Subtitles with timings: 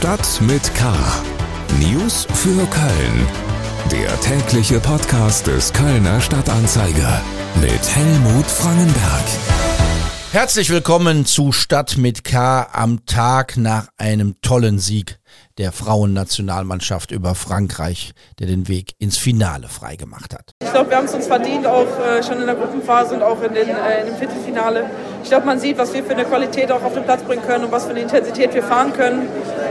[0.00, 0.94] Stadt mit K.
[1.78, 3.26] News für Köln.
[3.92, 7.20] Der tägliche Podcast des Kölner Stadtanzeiger
[7.60, 9.24] mit Helmut Frangenberg.
[10.32, 15.18] Herzlich willkommen zu Stadt mit K am Tag nach einem tollen Sieg
[15.58, 20.52] der Frauennationalmannschaft über Frankreich, der den Weg ins Finale freigemacht hat.
[20.62, 23.42] Ich glaube, wir haben es uns verdient, auch äh, schon in der Gruppenphase und auch
[23.42, 24.88] in, den, äh, in dem Viertelfinale.
[25.22, 27.64] Ich glaube, man sieht, was wir für eine Qualität auch auf den Platz bringen können
[27.64, 29.28] und was für eine Intensität wir fahren können.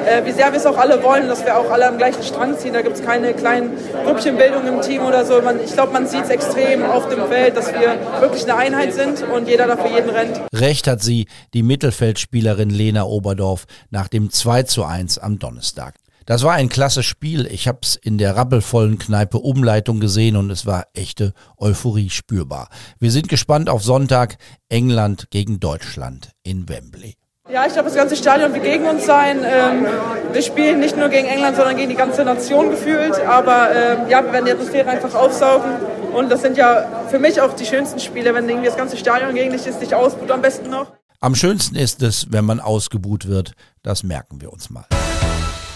[0.09, 2.57] Äh, wie sehr wir es auch alle wollen, dass wir auch alle am gleichen Strang
[2.57, 2.73] ziehen.
[2.73, 5.39] Da gibt es keine kleinen Grüppchenbildungen im Team oder so.
[5.39, 8.93] Man, ich glaube, man sieht es extrem auf dem Feld, dass wir wirklich eine Einheit
[8.95, 10.41] sind und jeder dafür jeden rennt.
[10.51, 15.93] Recht hat sie, die Mittelfeldspielerin Lena Oberdorf, nach dem 2 zu 1 am Donnerstag.
[16.25, 17.45] Das war ein klasse Spiel.
[17.45, 22.69] Ich habe es in der rappelvollen Kneipe Umleitung gesehen und es war echte Euphorie spürbar.
[22.99, 24.37] Wir sind gespannt auf Sonntag
[24.69, 27.15] England gegen Deutschland in Wembley.
[27.51, 29.39] Ja, ich glaube, das ganze Stadion wird gegen uns sein.
[29.43, 29.87] Ähm,
[30.31, 33.19] wir spielen nicht nur gegen England, sondern gegen die ganze Nation gefühlt.
[33.21, 35.71] Aber ähm, ja, wir werden die Atmosphäre einfach aufsaugen.
[36.13, 39.33] Und das sind ja für mich auch die schönsten Spiele, wenn irgendwie das ganze Stadion
[39.33, 40.91] gegen dich ist, dich ausbuht am besten noch.
[41.21, 43.53] Am schönsten ist es, wenn man ausgebuht wird.
[43.81, 44.85] Das merken wir uns mal.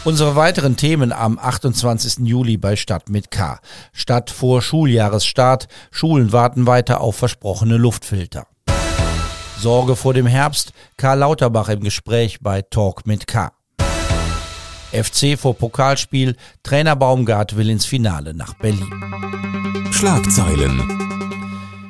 [0.03, 2.27] Unsere weiteren Themen am 28.
[2.27, 3.59] Juli bei Stadt mit K.
[3.93, 5.67] Stadt vor Schuljahresstart.
[5.89, 8.45] Schulen warten weiter auf versprochene Luftfilter.
[9.63, 10.73] Sorge vor dem Herbst.
[10.97, 13.53] Karl Lauterbach im Gespräch bei Talk mit K.
[14.91, 16.35] FC vor Pokalspiel.
[16.63, 18.91] Trainer Baumgart will ins Finale nach Berlin.
[19.89, 20.81] Schlagzeilen.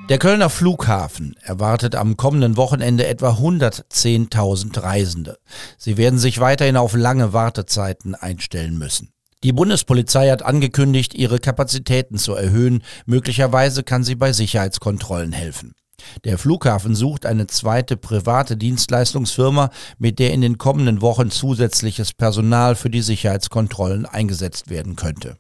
[0.08, 5.40] Der Kölner Flughafen erwartet am kommenden Wochenende etwa 110.000 Reisende.
[5.80, 9.10] Sie werden sich weiterhin auf lange Wartezeiten einstellen müssen.
[9.42, 12.84] Die Bundespolizei hat angekündigt, ihre Kapazitäten zu erhöhen.
[13.08, 15.74] Möglicherweise kann sie bei Sicherheitskontrollen helfen.
[16.24, 22.76] Der Flughafen sucht eine zweite private Dienstleistungsfirma, mit der in den kommenden Wochen zusätzliches Personal
[22.76, 25.38] für die Sicherheitskontrollen eingesetzt werden könnte.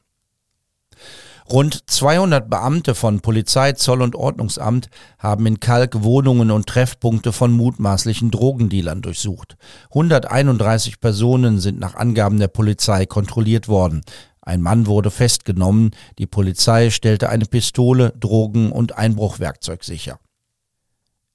[1.51, 4.87] Rund 200 Beamte von Polizei, Zoll und Ordnungsamt
[5.19, 9.57] haben in Kalk Wohnungen und Treffpunkte von mutmaßlichen Drogendealern durchsucht.
[9.89, 14.03] 131 Personen sind nach Angaben der Polizei kontrolliert worden.
[14.41, 15.91] Ein Mann wurde festgenommen.
[16.17, 20.19] Die Polizei stellte eine Pistole, Drogen und Einbruchwerkzeug sicher.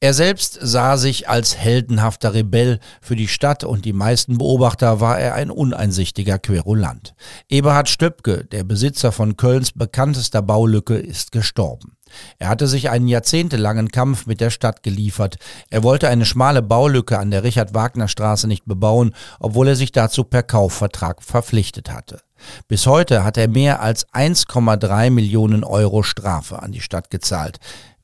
[0.00, 2.78] Er selbst sah sich als heldenhafter Rebell.
[3.00, 7.16] Für die Stadt und die meisten Beobachter war er ein uneinsichtiger Querulant.
[7.48, 11.96] Eberhard Stöpke, der Besitzer von Kölns bekanntester Baulücke, ist gestorben.
[12.38, 15.36] Er hatte sich einen jahrzehntelangen Kampf mit der Stadt geliefert.
[15.68, 20.44] Er wollte eine schmale Baulücke an der Richard-Wagner-Straße nicht bebauen, obwohl er sich dazu per
[20.44, 22.20] Kaufvertrag verpflichtet hatte.
[22.68, 27.58] Bis heute hat er mehr als 1,3 Millionen Euro Strafe an die Stadt gezahlt.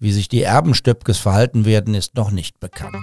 [0.04, 2.94] Wie sich die Erben Stöpkes verhalten werden, ist noch nicht bekannt.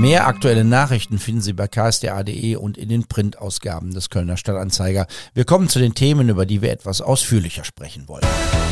[0.00, 5.06] Mehr aktuelle Nachrichten finden Sie bei ksda.de und in den Printausgaben des Kölner Stadtanzeiger.
[5.34, 8.24] Wir kommen zu den Themen, über die wir etwas ausführlicher sprechen wollen.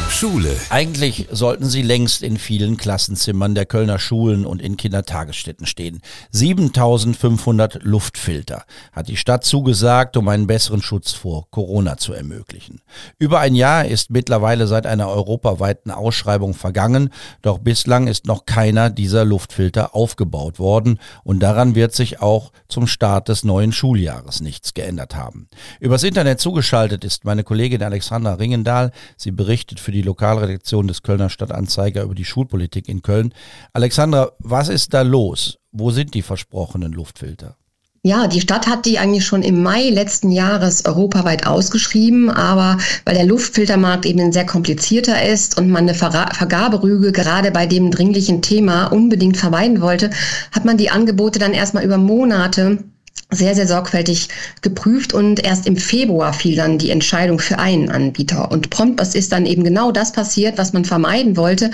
[0.08, 0.56] Schule.
[0.70, 6.00] Eigentlich sollten sie längst in vielen Klassenzimmern der Kölner Schulen und in Kindertagesstätten stehen.
[6.30, 12.80] 7500 Luftfilter hat die Stadt zugesagt, um einen besseren Schutz vor Corona zu ermöglichen.
[13.18, 17.10] Über ein Jahr ist mittlerweile seit einer europaweiten Ausschreibung vergangen,
[17.42, 22.86] doch bislang ist noch keiner dieser Luftfilter aufgebaut worden und daran wird sich auch zum
[22.86, 25.48] Start des neuen Schuljahres nichts geändert haben.
[25.80, 28.92] Übers Internet zugeschaltet ist meine Kollegin Alexandra Ringendahl.
[29.16, 33.34] Sie berichtet für die Lokalredaktion des Kölner Stadtanzeiger über die Schulpolitik in Köln.
[33.72, 35.58] Alexandra, was ist da los?
[35.72, 37.56] Wo sind die versprochenen Luftfilter?
[38.04, 43.16] Ja, die Stadt hat die eigentlich schon im Mai letzten Jahres europaweit ausgeschrieben, aber weil
[43.16, 48.40] der Luftfiltermarkt eben ein sehr komplizierter ist und man eine Vergaberüge gerade bei dem dringlichen
[48.40, 50.10] Thema unbedingt vermeiden wollte,
[50.52, 52.84] hat man die Angebote dann erstmal über Monate
[53.30, 54.28] sehr, sehr sorgfältig
[54.62, 58.50] geprüft und erst im Februar fiel dann die Entscheidung für einen Anbieter.
[58.50, 61.70] Und prompt ist dann eben genau das passiert, was man vermeiden wollte,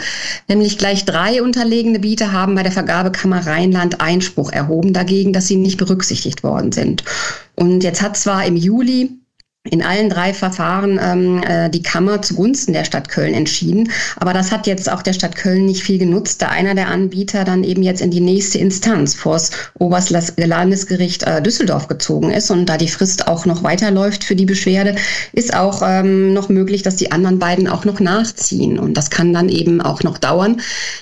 [0.49, 5.57] nämlich gleich drei unterlegene Bieter haben bei der Vergabekammer Rheinland Einspruch erhoben dagegen, dass sie
[5.57, 7.05] nicht berücksichtigt worden sind.
[7.55, 9.11] Und jetzt hat zwar im Juli
[9.71, 13.91] in allen drei Verfahren ähm, äh, die Kammer zugunsten der Stadt Köln entschieden.
[14.17, 17.45] Aber das hat jetzt auch der Stadt Köln nicht viel genutzt, da einer der Anbieter
[17.45, 22.51] dann eben jetzt in die nächste Instanz vors Oberlandesgericht äh, Düsseldorf gezogen ist.
[22.51, 24.97] Und da die Frist auch noch weiterläuft für die Beschwerde,
[25.33, 28.79] ist auch ähm, noch möglich, dass die anderen beiden auch noch nachziehen.
[28.79, 30.61] Und das kann dann eben auch noch dauern.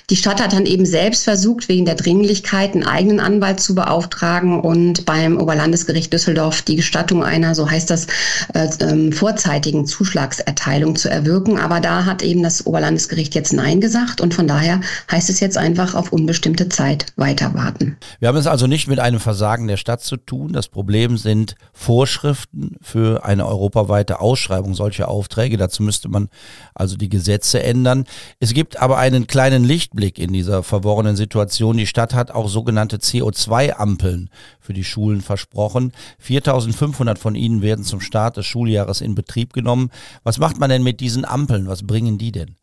[0.09, 4.61] Die Stadt hat dann eben selbst versucht, wegen der Dringlichkeit einen eigenen Anwalt zu beauftragen
[4.61, 8.07] und beim Oberlandesgericht Düsseldorf die Gestattung einer, so heißt das,
[8.55, 11.59] äh, vorzeitigen Zuschlagserteilung zu erwirken.
[11.59, 15.59] Aber da hat eben das Oberlandesgericht jetzt Nein gesagt und von daher heißt es jetzt
[15.59, 17.97] einfach auf unbestimmte Zeit weiter warten.
[18.19, 20.53] Wir haben es also nicht mit einem Versagen der Stadt zu tun.
[20.53, 25.57] Das Problem sind Vorschriften für eine europaweite Ausschreibung solcher Aufträge.
[25.57, 26.29] Dazu müsste man
[26.75, 28.05] also die Gesetze ändern.
[28.41, 31.77] Es gibt aber einen kleinen Lichtblick in dieser verworrenen Situation.
[31.77, 34.31] Die Stadt hat auch sogenannte CO2-Ampeln
[34.63, 35.93] für die Schulen versprochen.
[36.19, 39.91] 4500 von ihnen werden zum Start des Schuljahres in Betrieb genommen.
[40.23, 41.67] Was macht man denn mit diesen Ampeln?
[41.67, 42.57] Was bringen die denn?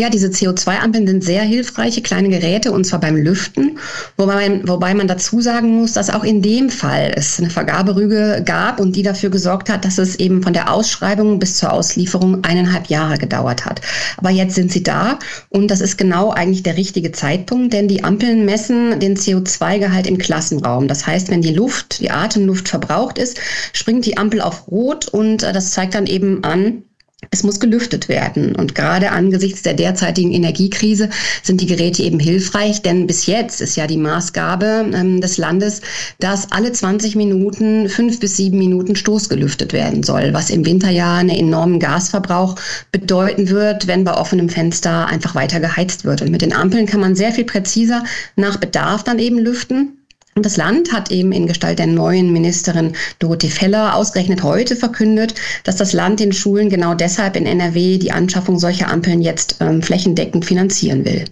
[0.00, 3.78] Ja, diese CO2-Ampeln sind sehr hilfreiche kleine Geräte und zwar beim Lüften,
[4.16, 8.42] wobei man, wobei man dazu sagen muss, dass auch in dem Fall es eine Vergaberüge
[8.42, 12.42] gab und die dafür gesorgt hat, dass es eben von der Ausschreibung bis zur Auslieferung
[12.42, 13.82] eineinhalb Jahre gedauert hat.
[14.16, 15.18] Aber jetzt sind sie da
[15.50, 20.16] und das ist genau eigentlich der richtige Zeitpunkt, denn die Ampeln messen den CO2-Gehalt im
[20.16, 20.88] Klassenraum.
[20.88, 23.38] Das heißt, wenn die Luft, die Atemluft verbraucht ist,
[23.74, 26.82] springt die Ampel auf Rot und äh, das zeigt dann eben an,
[27.30, 28.54] es muss gelüftet werden.
[28.54, 31.08] Und gerade angesichts der derzeitigen Energiekrise
[31.42, 35.80] sind die Geräte eben hilfreich, denn bis jetzt ist ja die Maßgabe ähm, des Landes,
[36.18, 40.90] dass alle 20 Minuten fünf bis sieben Minuten Stoß gelüftet werden soll, was im Winter
[40.90, 42.56] ja einen enormen Gasverbrauch
[42.90, 46.22] bedeuten wird, wenn bei offenem Fenster einfach weiter geheizt wird.
[46.22, 48.04] Und mit den Ampeln kann man sehr viel präziser
[48.36, 50.01] nach Bedarf dann eben lüften.
[50.34, 55.34] Und das Land hat eben in Gestalt der neuen Ministerin Dorothee Feller ausgerechnet heute verkündet,
[55.64, 59.82] dass das Land den Schulen genau deshalb in NRW die Anschaffung solcher Ampeln jetzt ähm,
[59.82, 61.26] flächendeckend finanzieren will.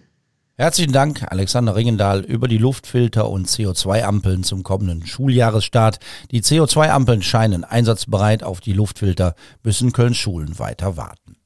[0.60, 5.98] Herzlichen Dank, Alexander Ringendahl, über die Luftfilter und CO2-Ampeln zum kommenden Schuljahresstart.
[6.30, 11.39] Die CO2-Ampeln scheinen einsatzbereit, auf die Luftfilter müssen Kölns Schulen weiter warten.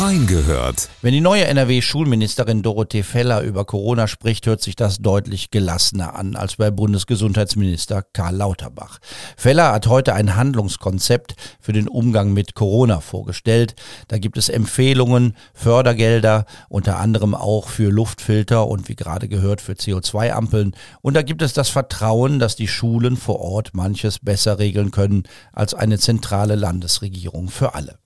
[0.00, 0.88] Reingehört.
[1.02, 6.36] Wenn die neue NRW-Schulministerin Dorothee Feller über Corona spricht, hört sich das deutlich gelassener an
[6.36, 8.98] als bei Bundesgesundheitsminister Karl Lauterbach.
[9.36, 13.74] Feller hat heute ein Handlungskonzept für den Umgang mit Corona vorgestellt.
[14.08, 19.72] Da gibt es Empfehlungen, Fördergelder, unter anderem auch für Luftfilter und wie gerade gehört für
[19.72, 20.74] CO2-Ampeln.
[21.02, 25.24] Und da gibt es das Vertrauen, dass die Schulen vor Ort manches besser regeln können
[25.52, 27.99] als eine zentrale Landesregierung für alle.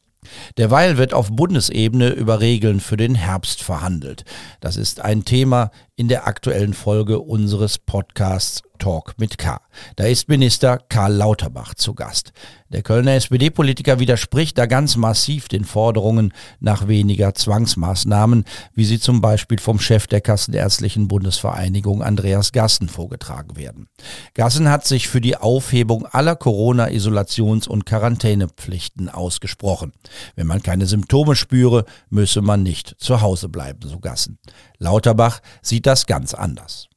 [0.59, 4.25] Derweil wird auf Bundesebene über Regeln für den Herbst verhandelt.
[4.61, 9.61] Das ist ein Thema in der aktuellen Folge unseres Podcasts Talk mit K.
[9.97, 12.33] Da ist Minister Karl Lauterbach zu Gast.
[12.69, 18.45] Der Kölner SPD-Politiker widerspricht da ganz massiv den Forderungen nach weniger Zwangsmaßnahmen,
[18.75, 23.89] wie sie zum Beispiel vom Chef der Kassenärztlichen Bundesvereinigung Andreas Gassen vorgetragen werden.
[24.35, 29.93] Gassen hat sich für die Aufhebung aller Corona-Isolations- und Quarantänepflichten ausgesprochen.
[30.35, 34.39] Wenn man keine Symptome spüre, müsse man nicht zu Hause bleiben, so Gassen.
[34.79, 36.89] Lauterbach sieht das ganz anders.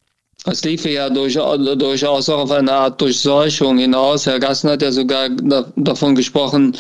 [0.46, 4.26] Es liefe ja durchaus auch auf eine Art Durchseuchung hinaus.
[4.26, 5.30] Herr Gassen hat ja sogar
[5.76, 6.76] davon gesprochen,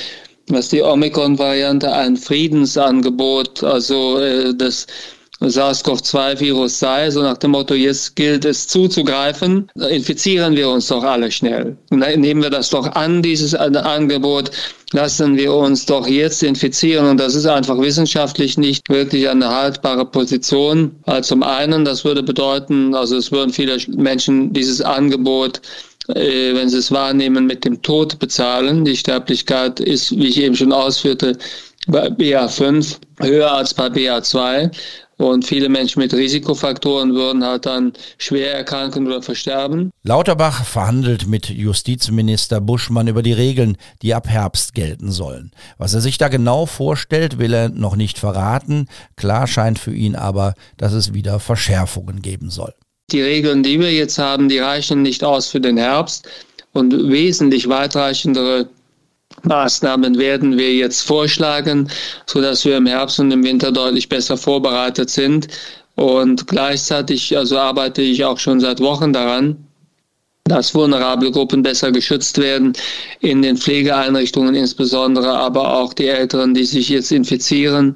[0.48, 4.88] dass die Omikron-Variante ein Friedensangebot, also äh, das
[5.39, 11.31] SARS-CoV-2-Virus sei, so nach dem Motto, jetzt gilt es zuzugreifen, infizieren wir uns doch alle
[11.31, 11.78] schnell.
[11.92, 14.50] Nehmen wir das doch an, dieses Angebot,
[14.94, 20.06] lassen wir uns doch jetzt infizieren und das ist einfach wissenschaftlich nicht wirklich eine haltbare
[20.06, 20.95] Position.
[21.06, 25.62] Also zum einen, das würde bedeuten, also es würden viele Menschen dieses Angebot
[26.16, 28.86] äh, wenn sie es wahrnehmen, mit dem Tod bezahlen.
[28.86, 31.38] Die Sterblichkeit ist, wie ich eben schon ausführte,
[31.88, 34.72] bei BA5 höher als bei BA2.
[35.18, 39.90] Und viele Menschen mit Risikofaktoren würden halt dann schwer erkranken oder versterben.
[40.04, 45.52] Lauterbach verhandelt mit Justizminister Buschmann über die Regeln, die ab Herbst gelten sollen.
[45.80, 48.88] Was er sich da genau vorstellt, will er noch nicht verraten.
[49.16, 52.74] Klar scheint für ihn aber, dass es wieder Verschärfungen geben soll.
[53.12, 56.28] Die Regeln, die wir jetzt haben, die reichen nicht aus für den Herbst.
[56.74, 58.69] Und wesentlich weitreichendere
[59.44, 61.90] Maßnahmen werden wir jetzt vorschlagen,
[62.26, 65.48] so dass wir im Herbst und im Winter deutlich besser vorbereitet sind.
[65.96, 69.68] Und gleichzeitig, also arbeite ich auch schon seit Wochen daran,
[70.46, 72.74] dass vulnerable Gruppen besser geschützt werden
[73.20, 77.96] in den Pflegeeinrichtungen insbesondere, aber auch die Älteren, die sich jetzt infizieren.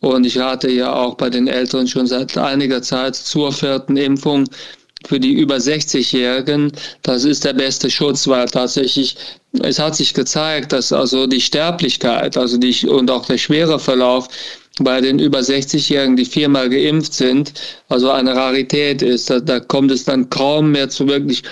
[0.00, 4.46] Und ich rate ja auch bei den Älteren schon seit einiger Zeit zur vierten Impfung
[5.06, 9.16] für die über 60-Jährigen, das ist der beste Schutz, weil tatsächlich
[9.62, 14.28] es hat sich gezeigt, dass also die Sterblichkeit, also die und auch der schwere Verlauf
[14.80, 17.52] bei den über 60-Jährigen, die viermal geimpft sind,
[17.88, 19.28] also eine Rarität ist.
[19.28, 21.42] Da, da kommt es dann kaum mehr zu wirklich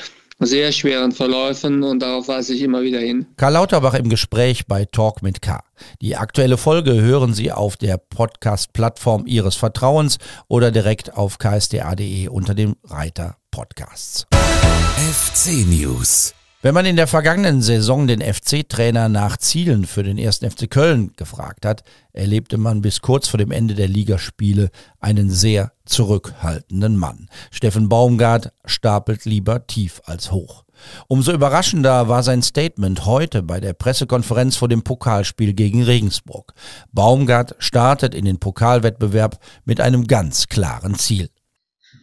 [0.40, 3.26] sehr schweren Verläufen und darauf weise ich immer wieder hin.
[3.36, 5.60] Karl Lauterbach im Gespräch bei Talk mit K.
[6.00, 12.54] Die aktuelle Folge hören Sie auf der Podcast-Plattform Ihres Vertrauens oder direkt auf ksda.de unter
[12.54, 14.26] dem Reiter Podcasts.
[14.30, 20.50] FC News Wenn man in der vergangenen Saison den FC-Trainer nach Zielen für den ersten
[20.50, 25.70] FC Köln gefragt hat, erlebte man bis kurz vor dem Ende der Ligaspiele einen sehr
[25.84, 27.28] zurückhaltenden Mann.
[27.52, 30.64] Steffen Baumgart stapelt lieber tief als hoch.
[31.06, 36.54] Umso überraschender war sein Statement heute bei der Pressekonferenz vor dem Pokalspiel gegen Regensburg.
[36.90, 41.30] Baumgart startet in den Pokalwettbewerb mit einem ganz klaren Ziel.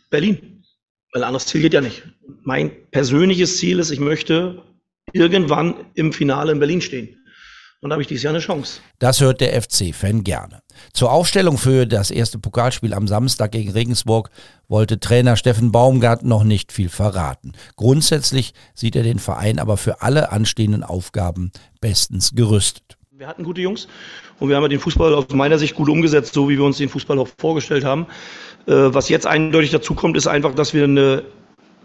[0.10, 0.55] Berlin.
[1.16, 2.04] Weil anderes Ziel geht ja nicht.
[2.44, 4.62] Mein persönliches Ziel ist, ich möchte
[5.14, 7.16] irgendwann im Finale in Berlin stehen.
[7.80, 8.82] Und da habe ich dieses Jahr eine Chance.
[9.00, 10.60] Das hört der FC-Fan gerne.
[10.92, 14.30] Zur Aufstellung für das erste Pokalspiel am Samstag gegen Regensburg
[14.68, 17.54] wollte Trainer Steffen Baumgart noch nicht viel verraten.
[17.78, 22.95] Grundsätzlich sieht er den Verein aber für alle anstehenden Aufgaben bestens gerüstet.
[23.18, 23.88] Wir hatten gute Jungs
[24.42, 26.90] und wir haben den Fußball aus meiner Sicht gut umgesetzt, so wie wir uns den
[26.90, 28.08] Fußball auch vorgestellt haben.
[28.68, 31.24] Äh, was jetzt eindeutig dazu kommt, ist einfach, dass wir eine,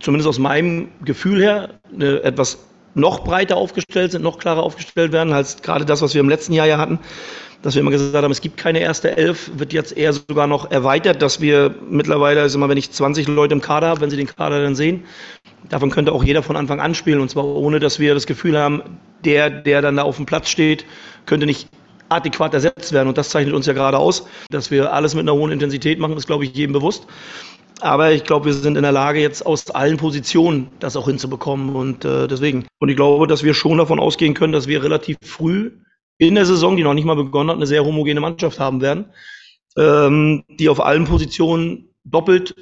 [0.00, 2.58] zumindest aus meinem Gefühl her, eine etwas
[2.94, 6.52] noch breiter aufgestellt sind, noch klarer aufgestellt werden, als gerade das, was wir im letzten
[6.52, 6.98] Jahr ja hatten.
[7.62, 10.70] Dass wir immer gesagt haben, es gibt keine erste Elf, wird jetzt eher sogar noch
[10.70, 14.16] erweitert, dass wir mittlerweile, also immer wenn ich 20 Leute im Kader habe, wenn Sie
[14.16, 15.04] den Kader dann sehen,
[15.68, 17.20] davon könnte auch jeder von Anfang an spielen.
[17.20, 18.82] Und zwar ohne, dass wir das Gefühl haben,
[19.24, 20.86] der, der dann da auf dem Platz steht,
[21.26, 21.68] könnte nicht
[22.08, 23.08] adäquat ersetzt werden.
[23.08, 24.26] Und das zeichnet uns ja gerade aus.
[24.50, 27.06] Dass wir alles mit einer hohen Intensität machen, ist, glaube ich, jedem bewusst.
[27.80, 31.76] Aber ich glaube, wir sind in der Lage, jetzt aus allen Positionen das auch hinzubekommen.
[31.76, 32.66] Und äh, deswegen.
[32.78, 35.72] Und ich glaube, dass wir schon davon ausgehen können, dass wir relativ früh
[36.20, 39.06] in der Saison, die noch nicht mal begonnen hat, eine sehr homogene Mannschaft haben werden,
[39.76, 42.54] ähm, die auf allen Positionen doppelt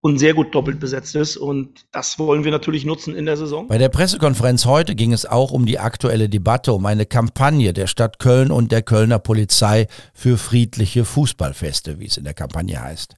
[0.00, 1.36] und sehr gut doppelt besetzt ist.
[1.36, 3.68] Und das wollen wir natürlich nutzen in der Saison.
[3.68, 7.86] Bei der Pressekonferenz heute ging es auch um die aktuelle Debatte um eine Kampagne der
[7.86, 13.14] Stadt Köln und der Kölner Polizei für friedliche Fußballfeste, wie es in der Kampagne heißt.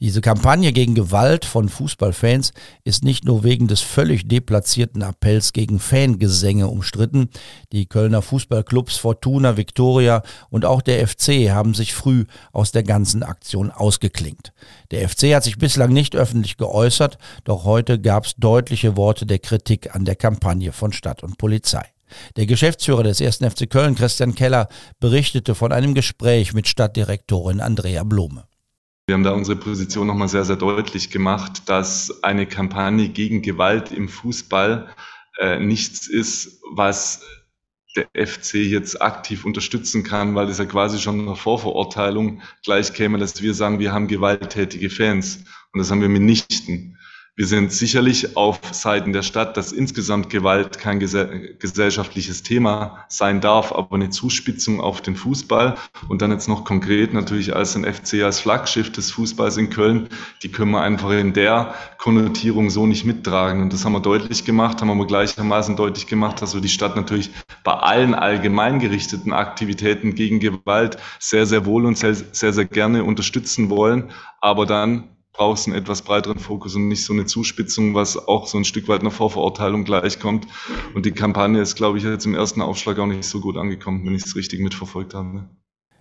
[0.00, 2.52] Diese Kampagne gegen Gewalt von Fußballfans
[2.84, 7.30] ist nicht nur wegen des völlig deplatzierten Appells gegen Fangesänge umstritten.
[7.72, 13.24] Die Kölner Fußballclubs Fortuna, Viktoria und auch der FC haben sich früh aus der ganzen
[13.24, 14.52] Aktion ausgeklingt.
[14.92, 19.40] Der FC hat sich bislang nicht öffentlich geäußert, doch heute gab es deutliche Worte der
[19.40, 21.84] Kritik an der Kampagne von Stadt und Polizei.
[22.36, 23.38] Der Geschäftsführer des 1.
[23.38, 24.68] FC Köln, Christian Keller,
[25.00, 28.44] berichtete von einem Gespräch mit Stadtdirektorin Andrea Blume.
[29.08, 33.90] Wir haben da unsere Position nochmal sehr, sehr deutlich gemacht, dass eine Kampagne gegen Gewalt
[33.90, 34.94] im Fußball
[35.38, 37.22] äh, nichts ist, was
[37.96, 43.16] der FC jetzt aktiv unterstützen kann, weil das ja quasi schon eine Vorverurteilung gleich käme,
[43.16, 45.42] dass wir sagen, wir haben gewalttätige Fans.
[45.72, 46.97] Und das haben wir mitnichten.
[47.38, 53.70] Wir sind sicherlich auf Seiten der Stadt, dass insgesamt Gewalt kein gesellschaftliches Thema sein darf,
[53.70, 55.76] aber eine Zuspitzung auf den Fußball
[56.08, 60.08] und dann jetzt noch konkret natürlich als ein FC als Flaggschiff des Fußballs in Köln,
[60.42, 63.62] die können wir einfach in der Konnotierung so nicht mittragen.
[63.62, 66.96] Und das haben wir deutlich gemacht, haben wir gleichermaßen deutlich gemacht, dass wir die Stadt
[66.96, 67.30] natürlich
[67.62, 73.04] bei allen allgemein gerichteten Aktivitäten gegen Gewalt sehr, sehr wohl und sehr, sehr, sehr gerne
[73.04, 75.04] unterstützen wollen, aber dann
[75.38, 78.88] brauchst einen etwas breiteren Fokus und nicht so eine Zuspitzung, was auch so ein Stück
[78.88, 80.48] weit einer Vorverurteilung gleichkommt.
[80.94, 84.04] Und die Kampagne ist, glaube ich, jetzt im ersten Aufschlag auch nicht so gut angekommen,
[84.04, 85.48] wenn ich es richtig mitverfolgt habe.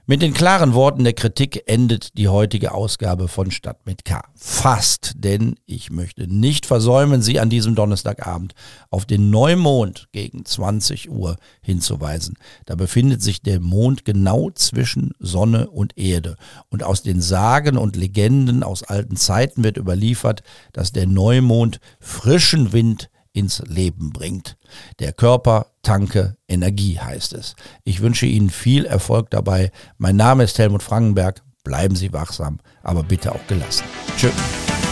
[0.10, 4.24] Mit den klaren Worten der Kritik endet die heutige Ausgabe von Stadt mit K.
[4.36, 8.54] Fast, denn ich möchte nicht versäumen, Sie an diesem Donnerstagabend
[8.90, 12.36] auf den Neumond gegen 20 Uhr hinzuweisen.
[12.66, 16.38] Da befindet sich der Mond genau zwischen Sonne und Erde.
[16.70, 22.72] Und aus den Sagen und Legenden aus alten Zeiten wird überliefert, dass der Neumond frischen
[22.72, 24.58] Wind ins Leben bringt.
[25.00, 27.56] Der Körper tanke Energie heißt es.
[27.84, 29.72] Ich wünsche Ihnen viel Erfolg dabei.
[29.98, 31.44] Mein Name ist Helmut Frankenberg.
[31.64, 33.84] Bleiben Sie wachsam, aber bitte auch gelassen.
[34.18, 34.32] Tschüss.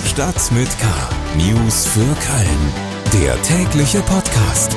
[0.05, 0.85] Stadt mit K.
[1.37, 3.21] News für Köln.
[3.23, 4.75] Der tägliche Podcast.